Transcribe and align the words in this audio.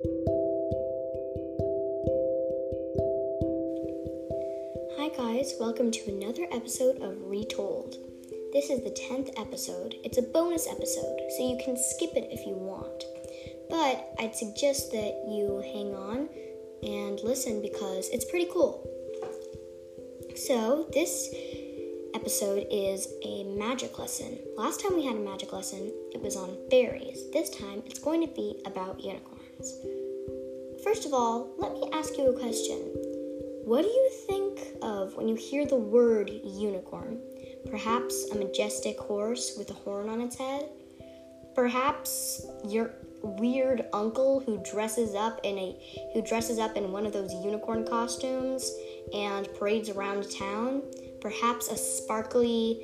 Hi, 0.00 0.06
guys, 5.16 5.54
welcome 5.58 5.90
to 5.90 6.10
another 6.10 6.46
episode 6.52 7.02
of 7.02 7.16
Retold. 7.22 7.96
This 8.52 8.70
is 8.70 8.84
the 8.84 8.90
10th 8.90 9.30
episode. 9.36 9.96
It's 10.04 10.18
a 10.18 10.22
bonus 10.22 10.68
episode, 10.68 11.18
so 11.36 11.48
you 11.48 11.58
can 11.64 11.76
skip 11.76 12.10
it 12.14 12.28
if 12.30 12.46
you 12.46 12.54
want. 12.54 13.02
But 13.68 14.14
I'd 14.20 14.36
suggest 14.36 14.92
that 14.92 15.20
you 15.28 15.64
hang 15.66 15.96
on 15.96 16.28
and 16.84 17.18
listen 17.24 17.60
because 17.60 18.08
it's 18.10 18.30
pretty 18.30 18.48
cool. 18.52 18.88
So, 20.36 20.86
this 20.92 21.28
episode 22.14 22.68
is 22.70 23.08
a 23.24 23.42
magic 23.58 23.98
lesson. 23.98 24.38
Last 24.56 24.80
time 24.80 24.94
we 24.94 25.06
had 25.06 25.16
a 25.16 25.20
magic 25.20 25.52
lesson, 25.52 25.92
it 26.12 26.20
was 26.20 26.36
on 26.36 26.56
fairies. 26.70 27.28
This 27.32 27.50
time, 27.50 27.82
it's 27.84 27.98
going 27.98 28.24
to 28.24 28.32
be 28.32 28.62
about 28.64 29.00
unicorns. 29.00 29.37
First 30.84 31.04
of 31.04 31.12
all, 31.12 31.50
let 31.58 31.72
me 31.72 31.90
ask 31.92 32.16
you 32.16 32.30
a 32.30 32.38
question. 32.38 32.78
What 33.64 33.82
do 33.82 33.88
you 33.88 34.10
think 34.26 34.60
of 34.82 35.16
when 35.16 35.28
you 35.28 35.34
hear 35.34 35.66
the 35.66 35.76
word 35.76 36.30
unicorn? 36.44 37.18
Perhaps 37.68 38.30
a 38.30 38.36
majestic 38.36 38.98
horse 38.98 39.56
with 39.58 39.70
a 39.70 39.74
horn 39.74 40.08
on 40.08 40.20
its 40.20 40.36
head? 40.36 40.68
Perhaps 41.54 42.46
your 42.64 42.92
weird 43.22 43.86
uncle 43.92 44.38
who 44.40 44.62
dresses 44.62 45.16
up 45.16 45.40
in 45.42 45.58
a 45.58 45.76
who 46.14 46.22
dresses 46.22 46.60
up 46.60 46.76
in 46.76 46.92
one 46.92 47.04
of 47.04 47.12
those 47.12 47.32
unicorn 47.44 47.84
costumes 47.84 48.72
and 49.12 49.52
parades 49.54 49.90
around 49.90 50.30
town? 50.30 50.82
Perhaps 51.20 51.68
a 51.68 51.76
sparkly 51.76 52.80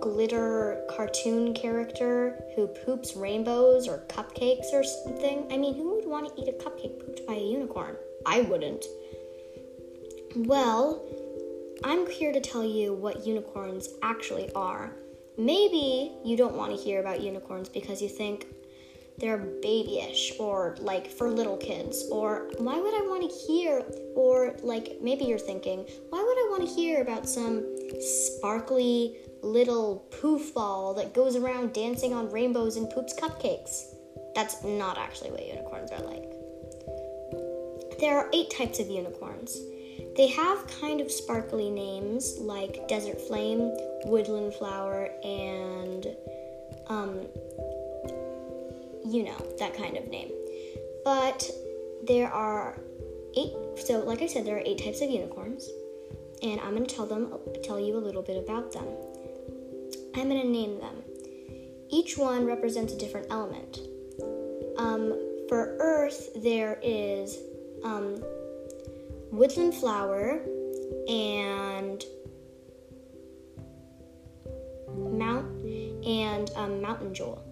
glitter 0.00 0.84
cartoon 0.90 1.54
character 1.54 2.42
who 2.56 2.66
poops 2.66 3.14
rainbows 3.14 3.86
or 3.86 3.98
cupcakes 4.08 4.72
or 4.72 4.82
something? 4.82 5.46
I 5.50 5.56
mean, 5.56 5.74
who 5.76 5.97
want 6.08 6.28
to 6.28 6.42
eat 6.42 6.48
a 6.48 6.52
cupcake 6.52 6.98
pooped 7.04 7.26
by 7.26 7.34
a 7.34 7.42
unicorn? 7.42 7.96
I 8.26 8.42
wouldn't. 8.42 8.84
Well, 10.36 11.04
I'm 11.84 12.08
here 12.10 12.32
to 12.32 12.40
tell 12.40 12.64
you 12.64 12.92
what 12.92 13.26
unicorns 13.26 13.88
actually 14.02 14.50
are. 14.52 14.92
Maybe 15.36 16.12
you 16.24 16.36
don't 16.36 16.54
want 16.54 16.76
to 16.76 16.76
hear 16.76 17.00
about 17.00 17.20
unicorns 17.20 17.68
because 17.68 18.02
you 18.02 18.08
think 18.08 18.46
they're 19.18 19.38
babyish 19.38 20.32
or 20.38 20.76
like 20.80 21.10
for 21.10 21.30
little 21.30 21.56
kids, 21.56 22.04
or 22.10 22.50
why 22.58 22.78
would 22.80 22.94
I 22.94 23.06
want 23.08 23.28
to 23.28 23.36
hear, 23.46 23.84
or 24.14 24.56
like 24.62 24.98
maybe 25.02 25.24
you're 25.24 25.38
thinking, 25.38 25.86
why 26.10 26.22
would 26.22 26.38
I 26.38 26.48
want 26.50 26.68
to 26.68 26.74
hear 26.74 27.00
about 27.00 27.28
some 27.28 27.64
sparkly 28.00 29.16
little 29.42 30.06
poof 30.20 30.54
ball 30.54 30.94
that 30.94 31.14
goes 31.14 31.36
around 31.36 31.72
dancing 31.72 32.14
on 32.14 32.30
rainbows 32.30 32.76
and 32.76 32.88
poops 32.90 33.14
cupcakes? 33.18 33.94
That's 34.38 34.62
not 34.62 34.98
actually 34.98 35.32
what 35.32 35.44
unicorns 35.44 35.90
are 35.90 35.98
like. 35.98 36.30
There 37.98 38.16
are 38.16 38.30
eight 38.32 38.50
types 38.50 38.78
of 38.78 38.86
unicorns. 38.88 39.58
They 40.16 40.28
have 40.28 40.64
kind 40.80 41.00
of 41.00 41.10
sparkly 41.10 41.70
names 41.70 42.38
like 42.38 42.86
Desert 42.86 43.20
Flame, 43.20 43.72
Woodland 44.04 44.54
Flower, 44.54 45.10
and, 45.24 46.06
um, 46.86 47.26
you 49.04 49.24
know, 49.24 49.36
that 49.58 49.76
kind 49.76 49.96
of 49.96 50.06
name. 50.06 50.30
But 51.04 51.50
there 52.06 52.28
are 52.28 52.78
eight, 53.36 53.54
so 53.84 54.04
like 54.04 54.22
I 54.22 54.28
said, 54.28 54.46
there 54.46 54.58
are 54.58 54.62
eight 54.64 54.84
types 54.84 55.00
of 55.00 55.10
unicorns, 55.10 55.68
and 56.44 56.60
I'm 56.60 56.76
to 56.76 56.94
tell 56.94 57.06
them, 57.06 57.34
tell 57.64 57.80
you 57.80 57.96
a 57.96 57.98
little 57.98 58.22
bit 58.22 58.36
about 58.36 58.70
them. 58.70 58.86
I'm 60.14 60.28
to 60.30 60.44
name 60.44 60.78
them. 60.78 61.02
Each 61.90 62.16
one 62.16 62.46
represents 62.46 62.92
a 62.92 62.96
different 62.96 63.26
element. 63.30 63.80
Um, 64.78 65.18
for 65.48 65.76
Earth, 65.80 66.30
there 66.36 66.78
is 66.82 67.38
um, 67.84 68.22
woodland 69.32 69.74
flower 69.74 70.40
and 71.08 72.04
mount 74.96 75.46
and 76.06 76.50
um, 76.54 76.80
mountain 76.80 77.12
jewel. 77.12 77.44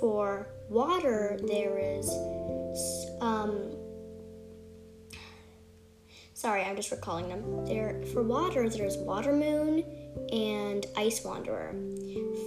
For 0.00 0.48
water, 0.68 1.38
there 1.46 1.78
is 1.78 2.08
um, 3.20 3.74
sorry, 6.34 6.62
I'm 6.62 6.76
just 6.76 6.90
recalling 6.90 7.28
them. 7.28 7.64
There 7.64 8.00
for 8.12 8.22
water, 8.22 8.68
there's 8.68 8.96
water 8.98 9.32
moon 9.32 9.84
and 10.30 10.86
ice 10.96 11.24
wanderer. 11.24 11.74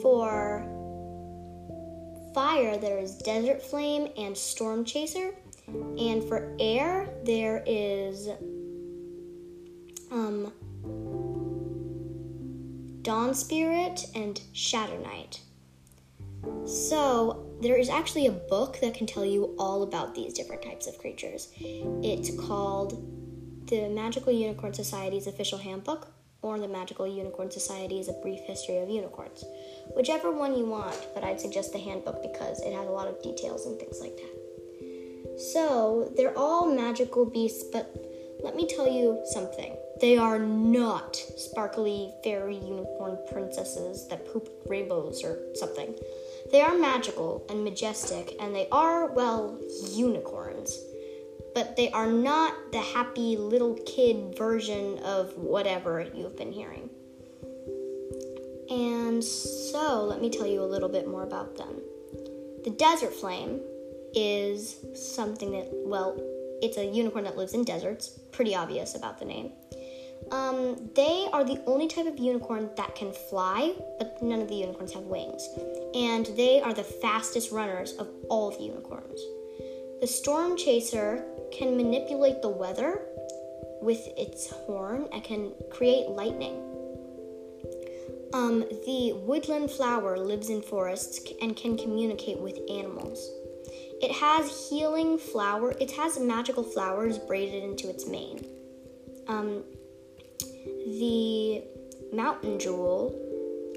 For 0.01 0.76
fire, 2.37 2.77
there 2.77 2.99
is 2.99 3.15
desert 3.15 3.63
flame 3.63 4.09
and 4.15 4.37
storm 4.37 4.85
chaser. 4.85 5.33
And 5.67 6.23
for 6.23 6.55
air, 6.59 7.09
there 7.23 7.63
is 7.65 8.29
um, 10.11 10.53
Dawn 13.01 13.33
Spirit 13.33 14.05
and 14.13 14.39
Shadow 14.53 15.01
Night. 15.01 15.39
So, 16.67 17.57
there 17.59 17.75
is 17.75 17.89
actually 17.89 18.27
a 18.27 18.31
book 18.31 18.77
that 18.81 18.93
can 18.93 19.07
tell 19.07 19.25
you 19.25 19.55
all 19.57 19.81
about 19.81 20.13
these 20.13 20.31
different 20.31 20.61
types 20.61 20.85
of 20.85 20.99
creatures. 20.99 21.51
It's 21.59 22.29
called 22.39 23.67
The 23.67 23.89
Magical 23.89 24.31
Unicorn 24.31 24.75
Society's 24.75 25.25
Official 25.25 25.57
Handbook 25.57 26.13
or 26.41 26.59
The 26.59 26.67
Magical 26.67 27.07
Unicorn 27.07 27.51
Society 27.51 27.99
is 27.99 28.09
A 28.09 28.13
Brief 28.13 28.39
History 28.41 28.77
of 28.77 28.89
Unicorns. 28.89 29.43
Whichever 29.95 30.31
one 30.31 30.57
you 30.57 30.65
want, 30.65 31.07
but 31.13 31.23
I'd 31.23 31.41
suggest 31.41 31.73
the 31.73 31.79
handbook 31.79 32.21
because 32.21 32.61
it 32.61 32.73
has 32.73 32.87
a 32.87 32.91
lot 32.91 33.07
of 33.07 33.21
details 33.21 33.65
and 33.65 33.79
things 33.79 33.99
like 34.01 34.15
that. 34.17 35.39
So, 35.39 36.11
they're 36.15 36.37
all 36.37 36.67
magical 36.67 37.25
beasts, 37.25 37.63
but 37.71 37.95
let 38.43 38.55
me 38.55 38.67
tell 38.67 38.87
you 38.87 39.21
something. 39.25 39.75
They 39.99 40.17
are 40.17 40.39
not 40.39 41.15
sparkly 41.15 42.13
fairy 42.23 42.57
unicorn 42.57 43.17
princesses 43.31 44.07
that 44.09 44.31
poop 44.31 44.49
rainbows 44.67 45.23
or 45.23 45.39
something. 45.55 45.95
They 46.51 46.61
are 46.61 46.77
magical 46.77 47.45
and 47.49 47.63
majestic, 47.63 48.35
and 48.39 48.55
they 48.55 48.67
are, 48.71 49.07
well, 49.07 49.59
unicorns. 49.91 50.79
But 51.57 51.75
they 51.75 51.89
are 51.89 52.05
not 52.05 52.53
the 52.71 52.77
happy 52.77 53.35
little 53.35 53.73
kid 53.83 54.37
version 54.37 54.99
of 54.99 55.35
whatever 55.35 56.05
you've 56.13 56.37
been 56.37 56.51
hearing. 56.51 56.87
And 58.69 59.23
so, 59.23 60.03
let 60.03 60.21
me 60.21 60.29
tell 60.29 60.45
you 60.45 60.61
a 60.61 60.69
little 60.69 60.87
bit 60.87 61.07
more 61.07 61.23
about 61.23 61.57
them. 61.57 61.81
The 62.63 62.69
desert 62.69 63.11
flame 63.11 63.59
is 64.13 64.75
something 64.93 65.49
that, 65.49 65.67
well, 65.83 66.21
it's 66.61 66.77
a 66.77 66.85
unicorn 66.85 67.23
that 67.23 67.37
lives 67.37 67.55
in 67.55 67.63
deserts. 67.63 68.19
Pretty 68.31 68.53
obvious 68.53 68.93
about 68.93 69.17
the 69.17 69.25
name. 69.25 69.51
Um, 70.29 70.91
they 70.93 71.27
are 71.33 71.43
the 71.43 71.59
only 71.65 71.87
type 71.87 72.05
of 72.05 72.19
unicorn 72.19 72.69
that 72.77 72.93
can 72.93 73.11
fly, 73.11 73.73
but 73.97 74.21
none 74.21 74.41
of 74.41 74.47
the 74.47 74.53
unicorns 74.57 74.93
have 74.93 75.05
wings. 75.05 75.49
And 75.95 76.27
they 76.37 76.61
are 76.61 76.75
the 76.75 76.83
fastest 76.83 77.51
runners 77.51 77.93
of 77.93 78.07
all 78.29 78.51
the 78.51 78.61
unicorns. 78.61 79.19
The 79.99 80.07
storm 80.07 80.57
chaser 80.57 81.25
can 81.51 81.75
manipulate 81.75 82.41
the 82.41 82.49
weather 82.49 83.01
with 83.81 84.07
its 84.17 84.51
horn 84.51 85.07
and 85.11 85.23
can 85.23 85.53
create 85.71 86.09
lightning. 86.09 86.61
Um, 88.33 88.59
the 88.85 89.13
woodland 89.25 89.71
flower 89.71 90.17
lives 90.17 90.49
in 90.49 90.61
forests 90.61 91.19
and 91.41 91.55
can 91.55 91.77
communicate 91.77 92.37
with 92.39 92.59
animals. 92.69 93.31
It 94.01 94.11
has 94.11 94.69
healing 94.69 95.17
flower. 95.17 95.73
It 95.79 95.91
has 95.91 96.19
magical 96.19 96.63
flowers 96.63 97.17
braided 97.17 97.63
into 97.63 97.89
its 97.89 98.05
mane. 98.05 98.45
Um, 99.27 99.63
the 100.85 101.63
mountain 102.13 102.59
jewel. 102.59 103.23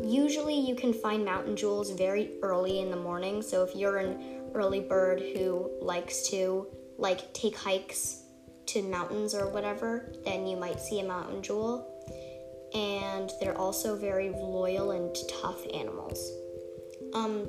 Usually, 0.03 0.59
you 0.59 0.75
can 0.75 0.93
find 0.93 1.25
mountain 1.25 1.57
jewels 1.57 1.91
very 1.91 2.33
early 2.43 2.81
in 2.81 2.91
the 2.91 2.97
morning. 2.97 3.43
So 3.43 3.63
if 3.63 3.75
you're 3.75 3.99
an 3.99 4.40
early 4.55 4.81
bird 4.81 5.21
who 5.21 5.71
likes 5.81 6.29
to 6.31 6.67
like 6.99 7.33
take 7.33 7.57
hikes 7.57 8.23
to 8.67 8.83
mountains 8.83 9.35
or 9.35 9.49
whatever, 9.49 10.13
then 10.25 10.47
you 10.47 10.57
might 10.57 10.81
see 10.81 11.01
a 11.01 11.05
mountain 11.05 11.43
jewel. 11.43 11.87
And 12.75 13.31
they're 13.41 13.59
also 13.59 13.97
very 13.97 14.31
loyal 14.31 14.93
and 14.93 15.17
tough 15.43 15.61
animals. 15.75 16.31
Um, 17.15 17.49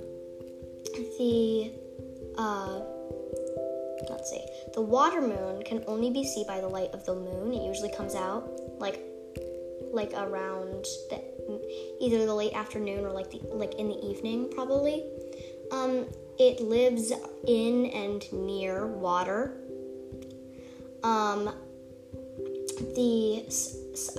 the 1.18 1.72
uh, 2.38 2.82
let's 4.10 4.30
see. 4.30 4.44
The 4.74 4.82
water 4.82 5.22
moon 5.22 5.64
can 5.64 5.84
only 5.88 6.10
be 6.10 6.24
seen 6.24 6.48
by 6.48 6.60
the 6.60 6.68
light 6.68 6.90
of 6.94 7.06
the 7.06 7.16
moon. 7.16 7.54
It 7.54 7.64
usually 7.64 7.92
comes 7.92 8.16
out 8.16 8.50
like 8.80 9.00
like 9.94 10.14
around 10.14 10.86
the 11.10 11.98
either 12.00 12.26
the 12.26 12.34
late 12.34 12.54
afternoon 12.54 13.06
or 13.06 13.12
like 13.12 13.30
the 13.30 13.40
like 13.52 13.76
in 13.76 13.90
the 13.90 14.06
evening 14.06 14.50
probably. 14.52 15.06
Um, 15.72 16.06
it 16.38 16.60
lives 16.60 17.14
in 17.48 17.86
and 17.88 18.32
near 18.34 18.88
water. 18.88 19.58
Um, 21.04 21.54
the 22.96 23.46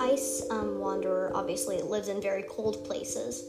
ice 0.00 0.46
um, 0.50 0.78
wanderer 0.78 1.32
obviously 1.34 1.82
lives 1.82 2.08
in 2.08 2.20
very 2.20 2.44
cold 2.48 2.84
places. 2.84 3.44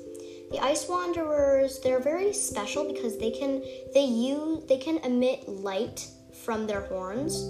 The 0.52 0.60
ice 0.60 0.88
wanderers, 0.88 1.80
they're 1.80 2.00
very 2.00 2.34
special 2.34 2.92
because 2.92 3.18
they 3.18 3.32
can 3.32 3.64
they 3.94 4.06
use 4.06 4.64
they 4.66 4.78
can 4.78 4.98
emit 5.00 5.48
light 5.48 6.08
from 6.44 6.68
their 6.68 6.82
horns, 6.82 7.42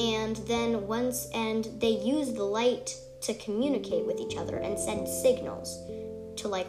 and 0.00 0.36
then 0.46 0.86
once 0.86 1.28
and 1.34 1.68
they 1.78 1.90
use 1.90 2.32
the 2.32 2.44
light 2.44 2.96
to 3.22 3.34
communicate 3.34 4.06
with 4.06 4.20
each 4.20 4.36
other 4.36 4.56
and 4.58 4.78
send 4.78 5.08
signals 5.08 5.76
to 6.36 6.48
like 6.48 6.68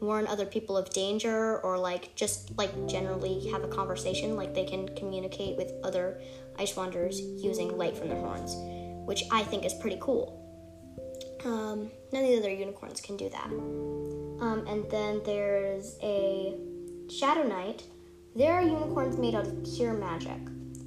warn 0.00 0.26
other 0.26 0.46
people 0.46 0.76
of 0.76 0.90
danger 0.90 1.60
or 1.60 1.78
like 1.78 2.14
just 2.14 2.56
like 2.56 2.72
generally 2.88 3.48
have 3.50 3.62
a 3.62 3.68
conversation 3.68 4.36
like 4.36 4.54
they 4.54 4.64
can 4.64 4.88
communicate 4.96 5.56
with 5.56 5.72
other 5.82 6.20
ice 6.58 6.74
wanderers 6.76 7.20
using 7.20 7.76
light 7.76 7.96
from 7.96 8.08
their 8.08 8.18
horns 8.18 8.54
which 9.06 9.24
i 9.32 9.42
think 9.42 9.64
is 9.64 9.74
pretty 9.74 9.98
cool. 10.00 10.40
Um, 11.44 11.90
none 12.12 12.22
of 12.22 12.30
the 12.30 12.38
other 12.38 12.50
unicorns 12.50 13.00
can 13.00 13.16
do 13.16 13.28
that. 13.30 13.46
Um, 13.46 14.64
and 14.68 14.90
then 14.90 15.20
there's 15.24 15.96
a 16.02 16.54
shadow 17.10 17.42
night. 17.42 17.82
There 18.36 18.52
are 18.52 18.62
unicorns 18.62 19.16
made 19.16 19.34
out 19.34 19.46
of 19.46 19.64
pure 19.64 19.94
magic. 19.94 20.38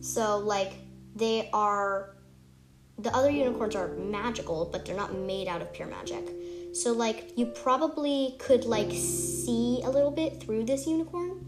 So 0.02 0.38
like 0.38 0.74
they 1.16 1.50
are 1.54 2.16
the 3.00 3.14
other 3.16 3.32
unicorns 3.32 3.76
are 3.76 3.90
magical 3.96 4.70
but 4.72 4.86
they're 4.86 4.96
not 4.96 5.18
made 5.18 5.48
out 5.48 5.62
of 5.62 5.74
pure 5.74 5.88
magic 5.88 6.30
so 6.74 6.92
like 6.92 7.38
you 7.38 7.46
probably 7.46 8.36
could 8.40 8.66
like 8.66 8.92
see 8.92 9.82
a 9.84 9.90
little 9.90 10.12
bit 10.12 10.42
through 10.42 10.66
this 10.66 10.88
unicorn. 10.88 11.46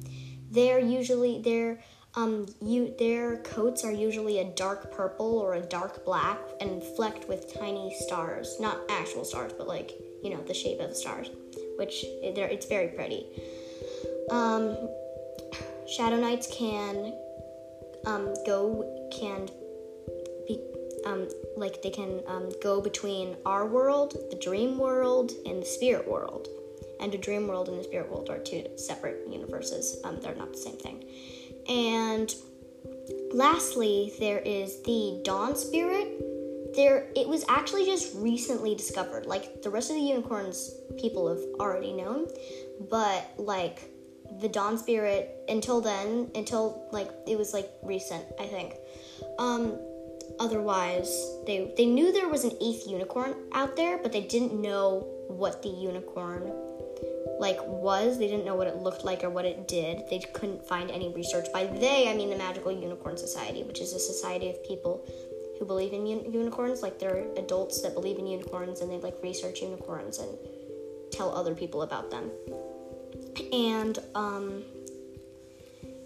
They're 0.51 0.79
usually 0.79 1.41
their 1.41 1.81
um 2.15 2.45
you 2.61 2.95
their 2.97 3.37
coats 3.37 3.83
are 3.83 3.91
usually 3.91 4.39
a 4.39 4.45
dark 4.55 4.91
purple 4.91 5.37
or 5.37 5.55
a 5.55 5.61
dark 5.61 6.05
black 6.05 6.39
and 6.61 6.81
flecked 6.81 7.27
with 7.27 7.53
tiny 7.59 7.93
stars, 7.99 8.57
not 8.59 8.79
actual 8.89 9.25
stars, 9.25 9.51
but 9.57 9.67
like 9.67 9.91
you 10.23 10.29
know 10.29 10.41
the 10.43 10.53
shape 10.53 10.79
of 10.79 10.95
stars, 10.95 11.29
which 11.77 12.05
they're 12.35 12.47
it's 12.47 12.67
very 12.67 12.89
pretty. 12.89 13.25
Um, 14.31 14.77
Shadow 15.87 16.17
Nights 16.17 16.47
can 16.47 17.13
um, 18.05 18.33
go 18.45 19.09
can 19.11 19.47
um, 21.05 21.27
like 21.55 21.81
they 21.81 21.89
can 21.89 22.21
um, 22.27 22.51
go 22.61 22.81
between 22.81 23.35
our 23.45 23.65
world, 23.65 24.15
the 24.29 24.37
dream 24.37 24.77
world, 24.77 25.31
and 25.45 25.61
the 25.61 25.65
spirit 25.65 26.07
world. 26.07 26.47
And 26.99 27.11
the 27.11 27.17
dream 27.17 27.47
world 27.47 27.67
and 27.69 27.77
the 27.77 27.83
spirit 27.83 28.09
world 28.09 28.29
are 28.29 28.39
two 28.39 28.65
separate 28.77 29.27
universes. 29.29 29.99
Um, 30.03 30.19
they're 30.21 30.35
not 30.35 30.51
the 30.53 30.57
same 30.57 30.77
thing. 30.77 31.03
And 31.67 32.33
lastly, 33.33 34.13
there 34.19 34.39
is 34.39 34.81
the 34.83 35.21
dawn 35.23 35.55
spirit. 35.55 36.21
There, 36.75 37.09
it 37.15 37.27
was 37.27 37.45
actually 37.47 37.85
just 37.85 38.15
recently 38.15 38.75
discovered. 38.75 39.25
Like 39.25 39.61
the 39.61 39.69
rest 39.69 39.89
of 39.89 39.95
the 39.95 40.01
unicorns, 40.01 40.71
people 40.97 41.27
have 41.29 41.43
already 41.59 41.93
known, 41.93 42.27
but 42.89 43.33
like 43.37 43.89
the 44.39 44.49
dawn 44.49 44.77
spirit 44.77 45.43
until 45.47 45.81
then, 45.81 46.29
until 46.35 46.87
like 46.91 47.09
it 47.27 47.37
was 47.37 47.53
like 47.53 47.71
recent, 47.83 48.25
I 48.39 48.45
think. 48.45 48.75
Um, 49.39 49.79
otherwise 50.39 51.09
they 51.45 51.73
they 51.77 51.85
knew 51.85 52.11
there 52.11 52.29
was 52.29 52.43
an 52.43 52.51
eighth 52.61 52.87
unicorn 52.87 53.35
out 53.53 53.75
there 53.75 53.97
but 53.97 54.11
they 54.11 54.21
didn't 54.21 54.59
know 54.59 55.07
what 55.27 55.61
the 55.61 55.69
unicorn 55.69 56.51
like 57.39 57.57
was. 57.67 58.17
They 58.17 58.27
didn't 58.27 58.45
know 58.45 58.55
what 58.55 58.67
it 58.67 58.77
looked 58.77 59.03
like 59.03 59.23
or 59.23 59.29
what 59.29 59.45
it 59.45 59.67
did. 59.67 60.03
They 60.09 60.19
couldn't 60.19 60.65
find 60.65 60.89
any 60.89 61.13
research 61.13 61.47
by 61.51 61.65
they 61.65 62.09
i 62.09 62.15
mean 62.15 62.29
the 62.29 62.37
magical 62.37 62.71
unicorn 62.71 63.17
society 63.17 63.63
which 63.63 63.81
is 63.81 63.93
a 63.93 63.99
society 63.99 64.49
of 64.49 64.63
people 64.63 65.05
who 65.59 65.65
believe 65.65 65.93
in 65.93 66.01
un- 66.01 66.31
unicorns. 66.31 66.81
Like 66.81 66.99
they're 66.99 67.25
adults 67.37 67.81
that 67.81 67.93
believe 67.93 68.19
in 68.19 68.27
unicorns 68.27 68.81
and 68.81 68.91
they 68.91 68.97
like 68.97 69.15
research 69.23 69.61
unicorns 69.61 70.19
and 70.19 70.37
tell 71.11 71.33
other 71.33 71.55
people 71.55 71.81
about 71.81 72.11
them. 72.11 72.31
And 73.51 73.99
um 74.15 74.63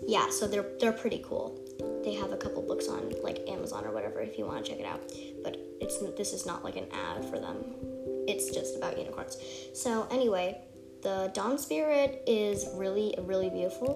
yeah 0.07 0.29
so 0.29 0.47
they're 0.47 0.65
they're 0.79 0.93
pretty 0.93 1.23
cool 1.27 1.59
they 2.09 2.15
have 2.15 2.31
a 2.31 2.37
couple 2.37 2.63
books 2.63 2.87
on 2.87 3.13
like 3.23 3.47
Amazon 3.47 3.85
or 3.85 3.91
whatever 3.91 4.19
if 4.19 4.37
you 4.37 4.45
want 4.45 4.65
to 4.65 4.71
check 4.71 4.79
it 4.79 4.85
out. 4.85 4.99
But 5.43 5.57
it's 5.79 5.99
this 6.17 6.33
is 6.33 6.45
not 6.45 6.63
like 6.63 6.75
an 6.75 6.87
ad 6.91 7.23
for 7.25 7.39
them. 7.39 7.63
It's 8.27 8.49
just 8.49 8.77
about 8.77 8.97
unicorns. 8.97 9.37
So 9.73 10.07
anyway, 10.09 10.61
the 11.03 11.31
Dawn 11.33 11.57
Spirit 11.57 12.23
is 12.25 12.67
really 12.73 13.13
really 13.19 13.49
beautiful. 13.49 13.91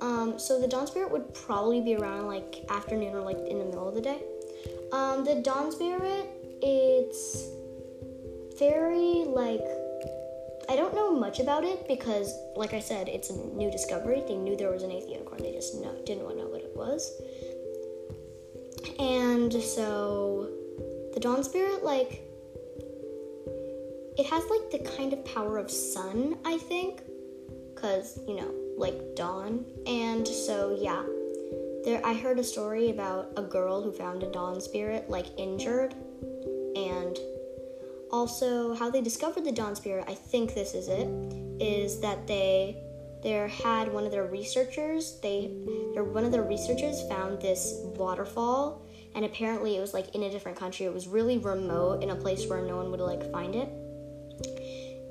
Um, 0.00 0.38
so 0.38 0.60
the 0.60 0.68
Dawn 0.68 0.86
Spirit 0.86 1.10
would 1.10 1.34
probably 1.34 1.80
be 1.80 1.96
around 1.96 2.26
like 2.26 2.64
afternoon 2.70 3.14
or 3.14 3.20
like 3.20 3.38
in 3.38 3.58
the 3.58 3.64
middle 3.64 3.88
of 3.88 3.94
the 3.94 4.00
day. 4.00 4.22
Um, 4.92 5.24
the 5.24 5.36
Dawn 5.36 5.72
Spirit, 5.72 6.28
it's 6.62 7.48
very 8.58 9.24
like 9.26 9.64
I 10.70 10.76
don't 10.76 10.94
know 10.94 11.10
much 11.10 11.40
about 11.40 11.64
it 11.64 11.88
because, 11.88 12.32
like 12.54 12.74
I 12.74 12.78
said, 12.78 13.08
it's 13.08 13.28
a 13.28 13.32
new 13.32 13.72
discovery. 13.72 14.22
They 14.28 14.36
knew 14.36 14.56
there 14.56 14.70
was 14.70 14.84
an 14.84 14.92
eighth 14.92 15.08
unicorn, 15.08 15.42
they 15.42 15.50
just 15.50 15.74
didn't 16.06 16.22
want 16.22 16.36
to 16.36 16.44
know 16.44 16.48
what 16.48 16.60
it 16.60 16.70
was. 16.76 17.10
And 19.00 19.52
so, 19.52 20.48
the 21.12 21.18
Dawn 21.18 21.42
Spirit, 21.42 21.82
like, 21.82 22.22
it 24.16 24.26
has 24.26 24.44
like 24.48 24.70
the 24.70 24.88
kind 24.96 25.12
of 25.12 25.24
power 25.24 25.58
of 25.58 25.68
sun, 25.72 26.38
I 26.44 26.56
think, 26.58 27.02
because 27.74 28.20
you 28.28 28.36
know, 28.36 28.54
like 28.76 29.16
dawn. 29.16 29.64
And 29.88 30.28
so, 30.28 30.78
yeah, 30.80 31.02
there. 31.84 32.00
I 32.06 32.14
heard 32.14 32.38
a 32.38 32.44
story 32.44 32.90
about 32.90 33.32
a 33.36 33.42
girl 33.42 33.82
who 33.82 33.90
found 33.90 34.22
a 34.22 34.30
Dawn 34.30 34.60
Spirit 34.60 35.10
like 35.10 35.26
injured, 35.36 35.96
also 38.20 38.74
how 38.74 38.90
they 38.90 39.00
discovered 39.00 39.44
the 39.44 39.52
dawn 39.52 39.74
spirit 39.74 40.04
i 40.08 40.14
think 40.14 40.54
this 40.54 40.74
is 40.74 40.88
it 40.88 41.08
is 41.60 42.00
that 42.00 42.26
they 42.26 42.76
there 43.22 43.48
had 43.48 43.92
one 43.92 44.04
of 44.04 44.12
their 44.12 44.26
researchers 44.26 45.18
they 45.20 45.50
their 45.94 46.04
one 46.04 46.24
of 46.24 46.32
their 46.32 46.42
researchers 46.42 46.96
found 47.08 47.40
this 47.40 47.80
waterfall 47.96 48.82
and 49.14 49.24
apparently 49.24 49.76
it 49.76 49.80
was 49.80 49.92
like 49.92 50.14
in 50.14 50.22
a 50.22 50.30
different 50.30 50.58
country. 50.58 50.86
It 50.86 50.94
was 50.94 51.08
really 51.08 51.38
remote 51.38 52.02
in 52.02 52.10
a 52.10 52.16
place 52.16 52.46
where 52.46 52.62
no 52.62 52.76
one 52.76 52.90
would 52.90 53.00
like 53.00 53.30
find 53.32 53.54
it. 53.56 53.68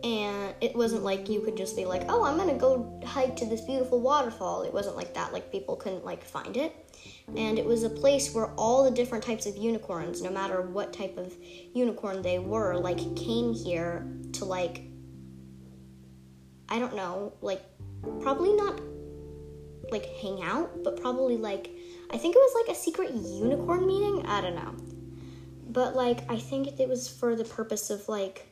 And 0.04 0.39
it 0.62 0.76
wasn't 0.76 1.04
like 1.04 1.30
you 1.30 1.42
could 1.42 1.56
just 1.56 1.76
be 1.76 1.86
like 1.86 2.04
oh 2.10 2.24
i'm 2.24 2.38
gonna 2.38 2.58
go 2.58 3.00
hike 3.10 3.36
to 3.36 3.46
this 3.46 3.62
beautiful 3.62 4.00
waterfall. 4.00 4.62
It 4.64 4.74
wasn't 4.74 4.96
like 4.96 5.14
that 5.16 5.34
like 5.34 5.52
people 5.52 5.76
couldn't 5.76 6.06
like 6.06 6.24
find 6.24 6.56
it. 6.56 6.76
And 7.36 7.58
it 7.58 7.66
was 7.66 7.84
a 7.84 7.90
place 7.90 8.34
where 8.34 8.48
all 8.56 8.84
the 8.84 8.92
different 8.92 9.24
types 9.24 9.46
of 9.46 9.58
unicorns 9.58 10.22
no 10.22 10.30
matter 10.30 10.62
what 10.62 10.94
type 10.94 11.18
of 11.18 11.36
unicorn 11.74 12.22
they 12.22 12.40
were 12.40 12.78
like 12.78 13.00
came 13.16 13.54
here 13.54 14.08
to 14.34 14.46
like 14.46 14.84
i 16.70 16.78
don't 16.78 16.96
know 16.96 17.34
like 17.42 17.64
probably 18.22 18.54
not 18.54 18.80
like 19.92 20.06
hang 20.22 20.42
out 20.44 20.84
but 20.84 21.02
probably 21.02 21.38
like 21.38 21.72
i 22.12 22.18
think 22.18 22.36
it 22.36 22.40
was 22.40 22.66
like 22.66 22.76
a 22.76 22.80
secret 22.80 23.12
unicorn 23.14 23.86
meeting? 23.88 24.26
I 24.26 24.42
don't 24.42 24.56
know. 24.56 24.76
But 25.70 25.96
like 25.96 26.30
i 26.30 26.38
think 26.38 26.80
it 26.80 26.88
was 26.88 27.10
for 27.10 27.36
the 27.36 27.46
purpose 27.46 27.90
of 27.90 28.08
like 28.08 28.49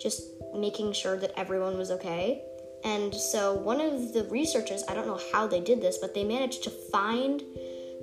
just 0.00 0.22
making 0.54 0.92
sure 0.92 1.16
that 1.16 1.32
everyone 1.36 1.76
was 1.76 1.90
okay 1.90 2.42
and 2.84 3.14
so 3.14 3.54
one 3.54 3.80
of 3.80 4.12
the 4.12 4.24
researchers 4.24 4.82
i 4.88 4.94
don't 4.94 5.06
know 5.06 5.20
how 5.32 5.46
they 5.46 5.60
did 5.60 5.80
this 5.80 5.98
but 5.98 6.14
they 6.14 6.24
managed 6.24 6.64
to 6.64 6.70
find 6.70 7.42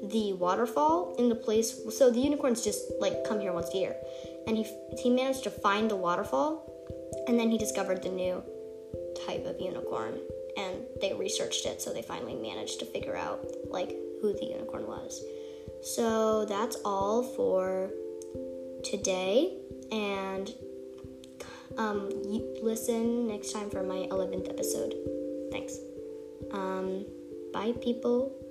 the 0.03 0.33
waterfall 0.33 1.15
in 1.17 1.29
the 1.29 1.35
place. 1.35 1.81
So 1.97 2.11
the 2.11 2.19
unicorns 2.19 2.63
just 2.63 2.91
like 2.99 3.23
come 3.23 3.39
here 3.39 3.53
once 3.53 3.73
a 3.73 3.77
year, 3.77 3.95
and 4.45 4.57
he 4.57 4.65
he 4.97 5.09
managed 5.09 5.43
to 5.43 5.49
find 5.49 5.89
the 5.89 5.95
waterfall, 5.95 6.71
and 7.27 7.39
then 7.39 7.49
he 7.49 7.57
discovered 7.57 8.03
the 8.03 8.09
new 8.09 8.43
type 9.25 9.45
of 9.45 9.59
unicorn, 9.59 10.19
and 10.57 10.83
they 11.01 11.13
researched 11.13 11.65
it, 11.65 11.81
so 11.81 11.93
they 11.93 12.01
finally 12.01 12.35
managed 12.35 12.79
to 12.79 12.85
figure 12.85 13.15
out 13.15 13.45
like 13.69 13.95
who 14.21 14.33
the 14.33 14.45
unicorn 14.45 14.87
was. 14.87 15.23
So 15.81 16.45
that's 16.45 16.77
all 16.85 17.23
for 17.23 17.91
today, 18.83 19.57
and 19.91 20.53
um, 21.77 22.09
listen 22.61 23.27
next 23.27 23.51
time 23.51 23.69
for 23.69 23.83
my 23.83 24.07
11th 24.11 24.49
episode. 24.49 24.95
Thanks. 25.51 25.77
Um, 26.51 27.05
bye, 27.53 27.73
people. 27.81 28.46